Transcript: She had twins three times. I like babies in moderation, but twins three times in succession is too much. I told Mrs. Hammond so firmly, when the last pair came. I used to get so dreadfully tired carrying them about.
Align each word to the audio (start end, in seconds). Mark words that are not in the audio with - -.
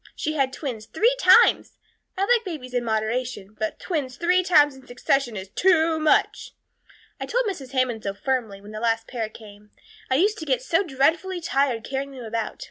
She 0.15 0.33
had 0.33 0.51
twins 0.51 0.87
three 0.87 1.15
times. 1.19 1.73
I 2.17 2.21
like 2.23 2.43
babies 2.43 2.73
in 2.73 2.83
moderation, 2.83 3.53
but 3.59 3.77
twins 3.79 4.17
three 4.17 4.41
times 4.41 4.75
in 4.75 4.87
succession 4.87 5.37
is 5.37 5.49
too 5.49 5.99
much. 5.99 6.55
I 7.19 7.27
told 7.27 7.45
Mrs. 7.45 7.73
Hammond 7.73 8.01
so 8.01 8.15
firmly, 8.15 8.59
when 8.61 8.71
the 8.71 8.79
last 8.79 9.07
pair 9.07 9.29
came. 9.29 9.69
I 10.09 10.15
used 10.15 10.39
to 10.39 10.45
get 10.45 10.63
so 10.63 10.81
dreadfully 10.81 11.39
tired 11.39 11.83
carrying 11.83 12.13
them 12.13 12.23
about. 12.25 12.57